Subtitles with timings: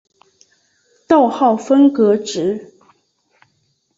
[1.07, 2.73] 逗号分隔值。